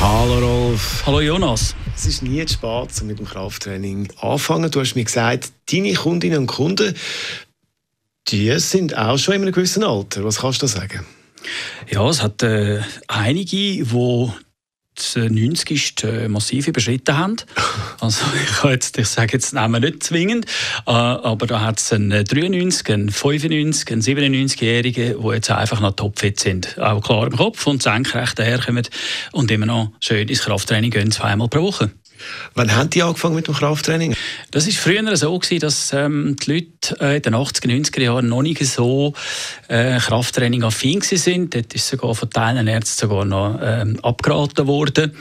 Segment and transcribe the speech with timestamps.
[0.00, 1.02] Hallo Rolf.
[1.04, 1.74] Hallo Jonas.
[1.94, 4.70] Es ist nie zu spät, um mit dem Krafttraining anfangen.
[4.70, 6.94] Du hast mir gesagt, deine Kundinnen und Kunden,
[8.28, 10.24] die sind auch schon in einem gewissen Alter.
[10.24, 11.04] Was kannst du da sagen?
[11.88, 14.32] Ja, es hat äh, einige, die
[15.14, 17.36] die 90 äh, massiv überschritten haben.
[18.00, 20.46] Also ich, jetzt, ich sage jetzt Namen nicht zwingend,
[20.86, 25.94] äh, aber da hat es einen 93, einen 95, einen 97-Jährigen, die jetzt einfach noch
[25.94, 26.78] topfit sind.
[26.78, 28.88] Auch klar im Kopf und senkrecht daherkommen
[29.32, 31.90] und immer noch schön ins Krafttraining gehen, zweimal pro Woche.
[32.54, 34.14] Wann haben die angefangen mit dem Krafttraining?
[34.50, 38.28] Das war früher so gewesen, dass ähm, die Leute äh, in den 80er, 90er Jahren
[38.28, 39.14] noch nicht so
[39.68, 41.54] äh, Krafttraining affin sind.
[41.54, 45.12] Dort ist sogar von Teilen Ärzten sogar noch ähm, abgeraten worden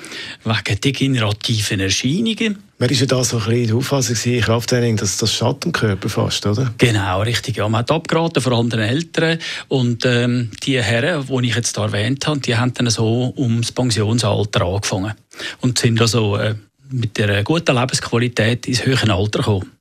[0.43, 2.69] wegen degenerativen Erscheinungen.
[2.81, 6.07] Man ist ja da so ein bisschen die Auffassung Krafttraining, dass das schadet dem Körper
[6.07, 6.73] fast, oder?
[6.77, 7.57] Genau, richtig.
[7.57, 9.37] Ja, man hat abgeraten, vor allem den Eltern.
[9.67, 14.61] Und ähm, die Herren, die ich jetzt erwähnt habe, die haben dann so ums Pensionsalter
[14.65, 15.13] angefangen
[15.59, 16.55] und sind also äh,
[16.91, 19.78] mit der guten Lebensqualität ins höhere Alter kommen.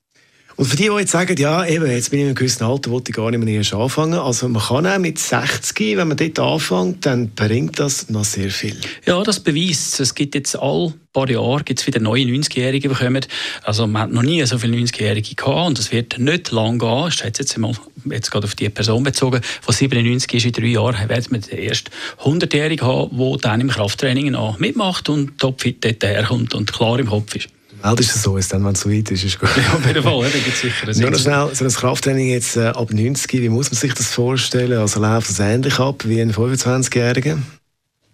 [0.59, 2.91] Und für die, die jetzt sagen, ja, eben, jetzt bin ich in einem gewissen Alter,
[2.91, 4.19] wollte ich gar nicht mehr erst anfangen.
[4.19, 8.51] Also man kann auch mit 60, wenn man dort anfängt, dann bringt das noch sehr
[8.51, 8.77] viel.
[9.07, 10.01] Ja, das beweist es.
[10.01, 13.25] Es gibt jetzt all paar Jahre gibt's wieder neue 90-Jährige bekommen.
[13.63, 17.07] Also man hat noch nie so viele 90-Jährige gehabt und es wird nicht lang gehen.
[17.07, 17.73] Ich schätze jetzt mal,
[18.11, 21.69] jetzt gerade auf die Person bezogen, von 97 ist in drei Jahren, werden wir den
[21.69, 21.91] ersten
[22.25, 27.37] 100-Jährigen haben, der dann im Krafttraining mitmacht und topfit dort herkommt und klar im Kopf
[27.37, 27.49] ist.
[27.83, 29.49] Meldest du so, ist dann, wenn es so weit ist, ist gut.
[29.57, 32.67] Ja, auf jeden Fall, da gibt sicher Nur noch schnell, so ein Krafttraining jetzt äh,
[32.67, 34.79] ab 90, wie muss man sich das vorstellen?
[34.79, 37.39] Also läuft es ähnlich ab wie ein 25-Jähriger?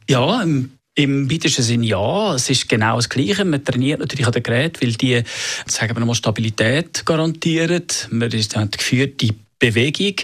[0.08, 2.34] Ja, im, im weitesten Sinne ja.
[2.34, 3.44] Es ist genau das Gleiche.
[3.44, 5.22] Man trainiert natürlich an den Geräten, weil die,
[5.66, 7.84] sagen wir mal, Stabilität garantieren.
[8.10, 10.16] Man ist, hat geführte Bewegung.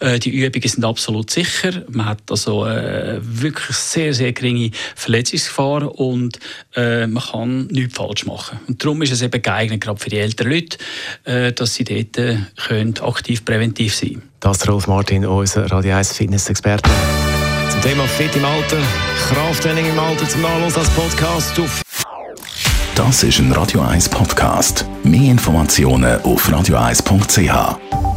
[0.00, 1.84] Äh, die Übungen sind absolut sicher.
[1.88, 6.38] Man hat also äh, wirklich sehr, sehr geringe Verletzungsgefahr und
[6.74, 8.58] äh, man kann nichts falsch machen.
[8.66, 10.78] Und darum ist es eben geeignet, gerade für die älteren Leute,
[11.54, 14.22] dass sie dort können aktiv präventiv sein können.
[14.40, 16.88] Das ist Rolf Martin, unser Radio 1 Fitness-Experte.
[17.70, 18.78] Zum Thema Fit im Alter,
[19.28, 21.82] Krafttraining im Alter zum Nachlesen als Podcast auf
[22.94, 24.86] Das ist ein Radio 1 Podcast.
[25.04, 28.07] Mehr Informationen auf radio1.ch.